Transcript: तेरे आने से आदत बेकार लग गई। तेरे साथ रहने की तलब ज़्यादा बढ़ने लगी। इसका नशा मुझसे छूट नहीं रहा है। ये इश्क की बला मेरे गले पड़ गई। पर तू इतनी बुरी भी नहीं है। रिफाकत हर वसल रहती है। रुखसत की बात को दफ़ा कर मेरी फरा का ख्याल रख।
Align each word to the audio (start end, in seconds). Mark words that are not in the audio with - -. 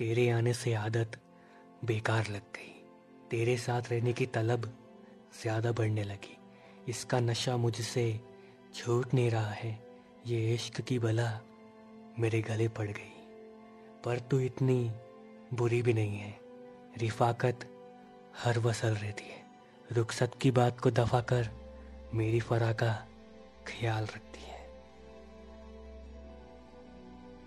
तेरे 0.00 0.28
आने 0.30 0.52
से 0.54 0.74
आदत 0.74 1.16
बेकार 1.84 2.26
लग 2.26 2.42
गई। 2.42 2.84
तेरे 3.30 3.56
साथ 3.56 3.82
रहने 3.90 4.12
की 4.12 4.26
तलब 4.26 4.78
ज़्यादा 5.42 5.72
बढ़ने 5.72 6.04
लगी। 6.04 6.36
इसका 6.88 7.20
नशा 7.20 7.56
मुझसे 7.56 8.20
छूट 8.74 9.14
नहीं 9.14 9.30
रहा 9.30 9.50
है। 9.50 9.84
ये 10.26 10.54
इश्क 10.54 10.80
की 10.80 10.98
बला 10.98 11.40
मेरे 12.18 12.42
गले 12.42 12.68
पड़ 12.68 12.88
गई। 12.88 13.12
पर 14.04 14.18
तू 14.18 14.40
इतनी 14.40 14.90
बुरी 15.54 15.82
भी 15.82 15.92
नहीं 15.92 16.16
है। 16.16 16.40
रिफाकत 16.96 17.68
हर 18.44 18.58
वसल 18.58 18.94
रहती 18.94 19.24
है। 19.24 19.44
रुखसत 19.92 20.32
की 20.40 20.50
बात 20.50 20.80
को 20.80 20.90
दफ़ा 20.90 21.20
कर 21.20 21.48
मेरी 22.14 22.40
फरा 22.40 22.72
का 22.72 23.06
ख्याल 23.66 24.04
रख। 24.04 24.29